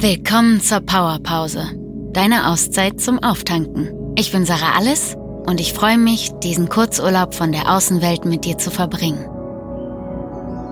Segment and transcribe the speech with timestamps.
[0.00, 1.64] Willkommen zur Powerpause,
[2.12, 3.90] deine Auszeit zum Auftanken.
[4.14, 8.58] Ich bin Sarah Alles und ich freue mich, diesen Kurzurlaub von der Außenwelt mit dir
[8.58, 9.28] zu verbringen.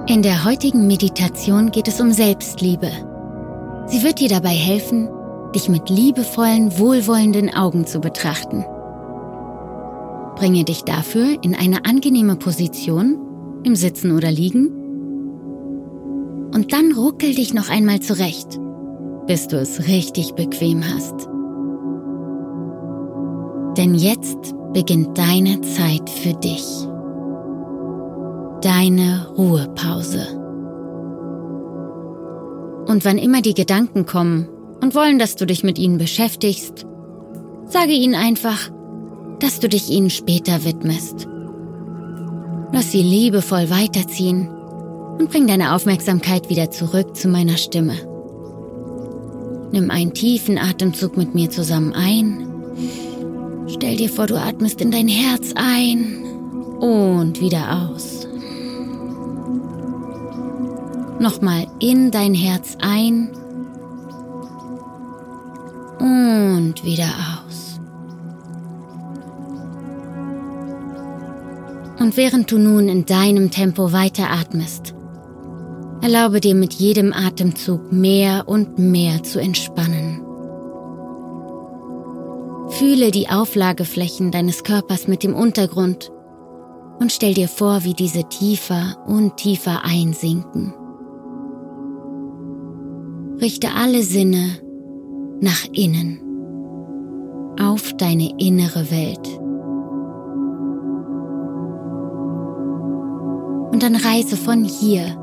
[0.07, 2.89] In der heutigen Meditation geht es um Selbstliebe.
[3.89, 5.09] Sie wird dir dabei helfen,
[5.57, 8.65] dich mit liebevollen, wohlwollenden Augen zu betrachten.
[10.37, 13.19] Bringe dich dafür in eine angenehme Position,
[13.65, 14.69] im Sitzen oder Liegen,
[16.55, 18.61] und dann ruckel dich noch einmal zurecht,
[19.27, 21.29] bis du es richtig bequem hast.
[23.77, 26.65] Denn jetzt beginnt deine Zeit für dich.
[28.63, 30.27] Deine Ruhepause.
[32.87, 34.49] Und wann immer die Gedanken kommen
[34.81, 36.87] und wollen, dass du dich mit ihnen beschäftigst,
[37.67, 38.71] sage ihnen einfach,
[39.41, 41.29] dass du dich ihnen später widmest.
[42.73, 44.49] Lass sie liebevoll weiterziehen
[45.19, 47.95] und bring deine Aufmerksamkeit wieder zurück zu meiner Stimme.
[49.73, 52.47] Nimm einen tiefen Atemzug mit mir zusammen ein.
[53.69, 56.23] Stell dir vor, du atmest in dein Herz ein
[56.81, 58.27] und wieder aus.
[61.19, 63.31] Nochmal in dein Herz ein
[65.99, 67.09] und wieder
[67.47, 67.81] aus.
[71.99, 74.96] Und während du nun in deinem Tempo weiteratmest,
[76.03, 80.23] erlaube dir mit jedem Atemzug mehr und mehr zu entspannen.
[82.69, 86.11] Fühle die Auflageflächen deines Körpers mit dem Untergrund
[86.99, 90.75] und stell dir vor, wie diese tiefer und tiefer einsinken.
[93.41, 94.59] Richte alle Sinne
[95.41, 96.21] nach innen,
[97.61, 99.27] auf deine innere Welt.
[103.73, 105.17] Und dann reise von hier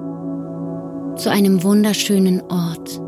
[1.16, 3.00] zu einem wunderschönen Ort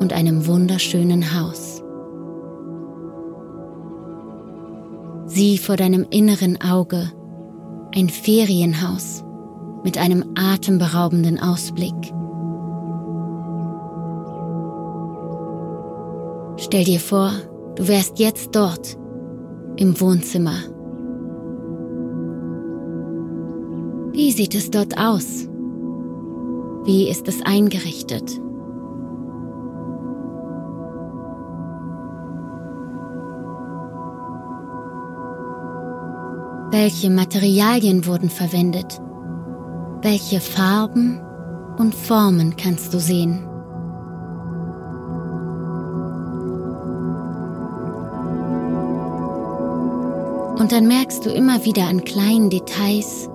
[0.00, 1.82] und einem wunderschönen Haus.
[5.26, 7.12] Sieh vor deinem inneren Auge
[7.94, 9.24] ein Ferienhaus
[9.84, 11.94] mit einem atemberaubenden Ausblick.
[16.56, 17.30] Stell dir vor,
[17.76, 18.98] du wärst jetzt dort,
[19.76, 20.56] im Wohnzimmer.
[24.12, 25.48] Wie sieht es dort aus?
[26.88, 28.40] Wie ist es eingerichtet?
[36.70, 39.02] Welche Materialien wurden verwendet?
[40.00, 41.20] Welche Farben
[41.76, 43.46] und Formen kannst du sehen?
[50.58, 53.28] Und dann merkst du immer wieder an kleinen Details,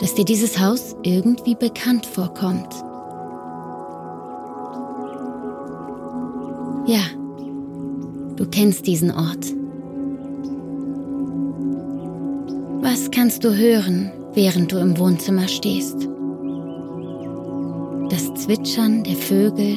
[0.00, 2.72] dass dir dieses Haus irgendwie bekannt vorkommt.
[6.86, 7.00] Ja,
[8.36, 9.54] du kennst diesen Ort.
[12.80, 16.08] Was kannst du hören, während du im Wohnzimmer stehst?
[18.08, 19.76] Das Zwitschern der Vögel?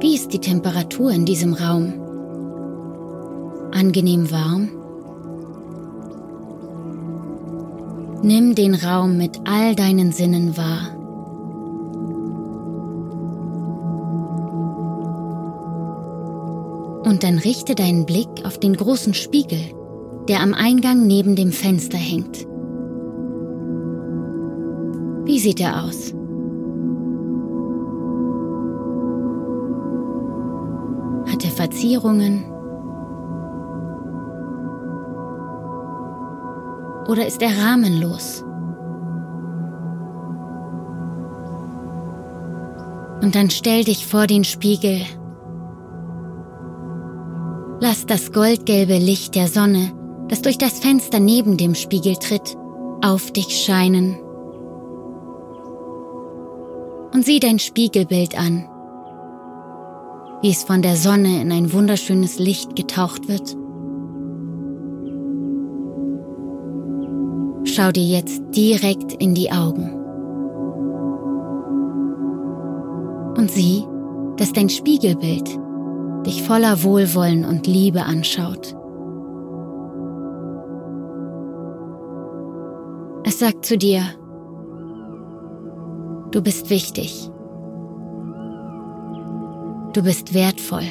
[0.00, 1.92] Wie ist die Temperatur in diesem Raum?
[3.72, 4.70] Angenehm warm?
[8.26, 10.96] Nimm den Raum mit all deinen Sinnen wahr.
[17.08, 19.60] Und dann richte deinen Blick auf den großen Spiegel,
[20.28, 22.48] der am Eingang neben dem Fenster hängt.
[25.24, 26.12] Wie sieht er aus?
[31.30, 32.55] Hat er Verzierungen?
[37.08, 38.42] Oder ist er rahmenlos?
[43.22, 45.00] Und dann stell dich vor den Spiegel.
[47.80, 49.92] Lass das goldgelbe Licht der Sonne,
[50.28, 52.56] das durch das Fenster neben dem Spiegel tritt,
[53.02, 54.16] auf dich scheinen.
[57.12, 58.68] Und sieh dein Spiegelbild an,
[60.42, 63.56] wie es von der Sonne in ein wunderschönes Licht getaucht wird.
[67.76, 69.92] Schau dir jetzt direkt in die Augen.
[73.36, 73.84] Und sieh,
[74.38, 75.46] dass dein Spiegelbild
[76.24, 78.74] dich voller Wohlwollen und Liebe anschaut.
[83.24, 84.00] Es sagt zu dir,
[86.30, 87.30] du bist wichtig.
[89.92, 90.86] Du bist wertvoll.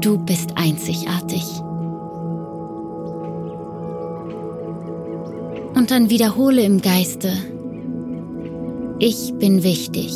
[0.00, 1.42] Du bist einzigartig.
[5.78, 7.30] Und dann wiederhole im Geiste,
[8.98, 10.12] Ich bin wichtig.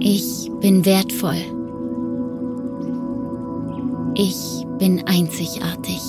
[0.00, 1.40] Ich bin wertvoll.
[4.14, 6.02] Ich bin einzigartig.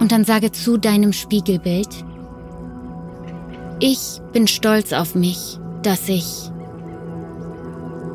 [0.00, 2.04] Und dann sage zu deinem Spiegelbild,
[3.78, 6.50] ich bin stolz auf mich, dass ich...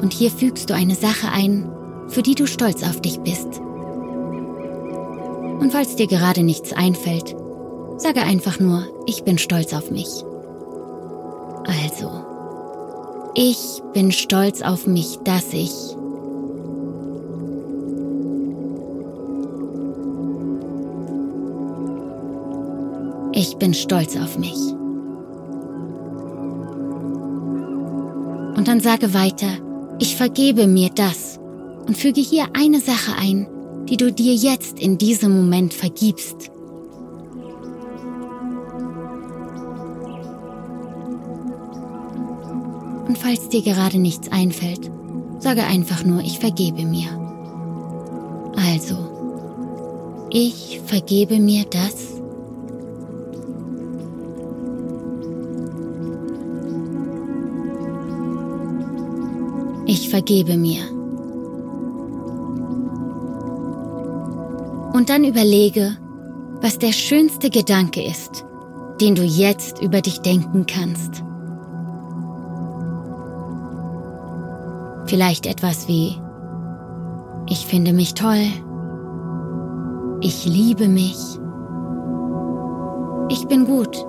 [0.01, 1.69] Und hier fügst du eine Sache ein,
[2.09, 3.59] für die du stolz auf dich bist.
[5.59, 7.35] Und falls dir gerade nichts einfällt,
[7.97, 10.23] sage einfach nur, ich bin stolz auf mich.
[11.65, 12.09] Also,
[13.35, 15.71] ich bin stolz auf mich, dass ich...
[23.33, 24.57] Ich bin stolz auf mich.
[28.57, 29.47] Und dann sage weiter,
[29.99, 31.28] ich vergebe mir das
[31.89, 33.47] und füge hier eine Sache ein,
[33.89, 36.51] die du dir jetzt in diesem Moment vergibst.
[43.07, 44.91] Und falls dir gerade nichts einfällt,
[45.39, 47.09] sage einfach nur, ich vergebe mir.
[48.55, 48.95] Also,
[50.29, 52.21] ich vergebe mir das.
[59.87, 60.98] Ich vergebe mir.
[64.99, 65.95] Und dann überlege,
[66.59, 68.43] was der schönste Gedanke ist,
[68.99, 71.23] den du jetzt über dich denken kannst.
[75.05, 76.17] Vielleicht etwas wie,
[77.47, 78.45] ich finde mich toll,
[80.19, 81.15] ich liebe mich,
[83.29, 84.05] ich bin gut,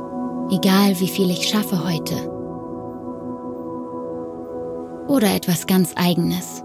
[0.51, 2.17] egal wie viel ich schaffe heute.
[5.07, 6.65] Oder etwas ganz eigenes.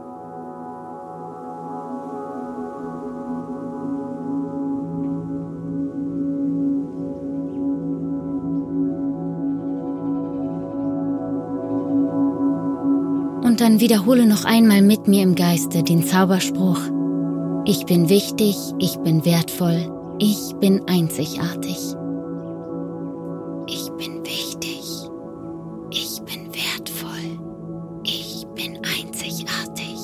[13.56, 16.78] Und dann wiederhole noch einmal mit mir im Geiste den Zauberspruch.
[17.64, 21.78] Ich bin wichtig, ich bin wertvoll, ich bin einzigartig.
[23.68, 24.84] Ich bin wichtig,
[25.90, 27.40] ich bin wertvoll,
[28.04, 30.00] ich bin einzigartig.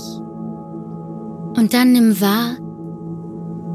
[1.57, 2.56] Und dann nimm wahr,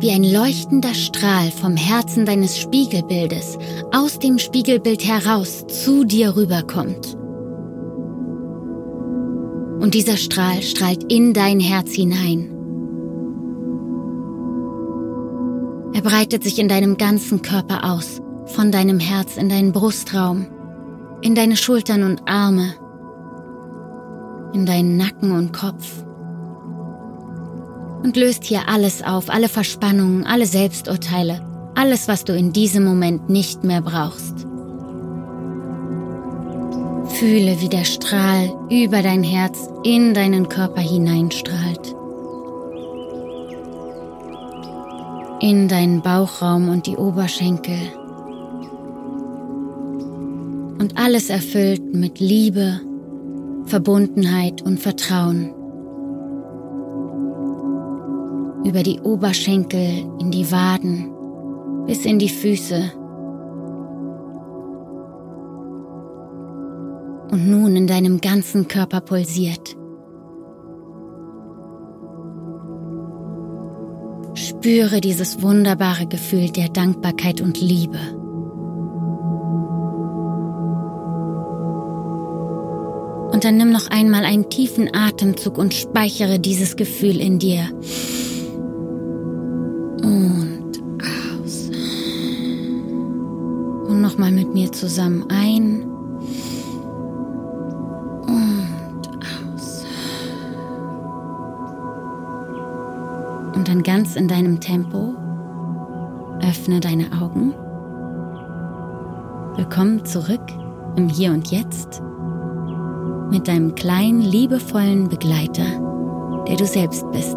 [0.01, 3.59] wie ein leuchtender Strahl vom Herzen deines Spiegelbildes
[3.93, 7.19] aus dem Spiegelbild heraus zu dir rüberkommt.
[9.81, 12.51] Und dieser Strahl strahlt in dein Herz hinein.
[15.93, 20.47] Er breitet sich in deinem ganzen Körper aus, von deinem Herz in deinen Brustraum,
[21.23, 22.75] in deine Schultern und Arme,
[24.53, 26.05] in deinen Nacken und Kopf
[28.03, 31.41] und löst hier alles auf, alle Verspannungen, alle Selbsturteile,
[31.75, 34.46] alles, was du in diesem Moment nicht mehr brauchst.
[37.19, 41.95] Fühle, wie der Strahl über dein Herz in deinen Körper hineinstrahlt.
[45.41, 47.79] In deinen Bauchraum und die Oberschenkel.
[50.79, 52.83] Und alles erfüllt mit Liebe,
[53.65, 55.55] Verbundenheit und Vertrauen.
[58.65, 61.11] Über die Oberschenkel in die Waden
[61.87, 62.93] bis in die Füße
[67.37, 69.77] und nun in deinem ganzen Körper pulsiert.
[74.33, 77.99] Spüre dieses wunderbare Gefühl der Dankbarkeit und Liebe.
[83.33, 87.69] Und dann nimm noch einmal einen tiefen Atemzug und speichere dieses Gefühl in dir.
[90.03, 90.73] Und
[91.45, 91.71] aus.
[93.91, 95.96] Und nochmal mit mir zusammen ein
[103.57, 105.15] Und dann ganz in deinem Tempo
[106.43, 107.55] öffne deine Augen.
[109.57, 110.43] Willkommen zurück
[110.97, 112.03] im Hier und Jetzt
[113.31, 115.65] mit deinem kleinen, liebevollen Begleiter,
[116.47, 117.37] der du selbst bist.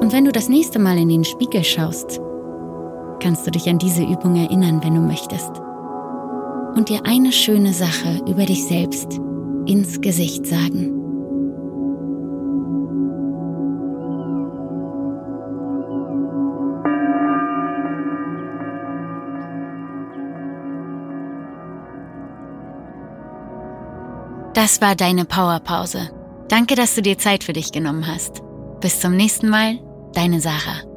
[0.00, 2.20] Und wenn du das nächste Mal in den Spiegel schaust,
[3.18, 5.50] kannst du dich an diese Übung erinnern, wenn du möchtest.
[6.76, 9.20] Und dir eine schöne Sache über dich selbst
[9.66, 10.99] ins Gesicht sagen.
[24.54, 26.10] Das war deine Powerpause.
[26.48, 28.42] Danke, dass du dir Zeit für dich genommen hast.
[28.80, 29.78] Bis zum nächsten Mal,
[30.14, 30.89] deine Sarah.